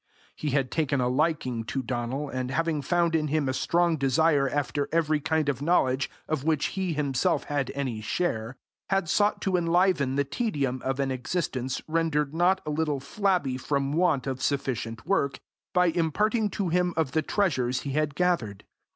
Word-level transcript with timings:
He 0.35 0.49
had 0.49 0.71
taken 0.71 0.99
a 0.99 1.07
liking 1.07 1.63
to 1.65 1.83
Donal, 1.83 2.27
and 2.27 2.49
having 2.49 2.81
found 2.81 3.15
in 3.15 3.27
him 3.27 3.47
a 3.47 3.53
strong 3.53 3.97
desire 3.97 4.49
after 4.49 4.89
every 4.91 5.19
kind 5.19 5.47
of 5.47 5.61
knowledge 5.61 6.09
of 6.27 6.43
which 6.43 6.69
he 6.73 6.93
himself 6.93 7.43
had 7.43 7.71
any 7.75 8.01
share, 8.01 8.55
had 8.89 9.07
sought 9.07 9.43
to 9.43 9.55
enliven 9.55 10.15
the 10.15 10.23
tedium 10.23 10.81
of 10.83 10.99
an 10.99 11.11
existence 11.11 11.83
rendered 11.87 12.33
not 12.33 12.61
a 12.65 12.71
little 12.71 12.99
flabby 12.99 13.57
from 13.57 13.93
want 13.93 14.25
of 14.25 14.41
sufficient 14.41 15.05
work, 15.05 15.39
by 15.71 15.85
imparting 15.89 16.49
to 16.49 16.69
him 16.69 16.95
of 16.97 17.11
the 17.11 17.21
treasures 17.21 17.81
he 17.81 17.91
had 17.91 18.15
gathered. 18.15 18.63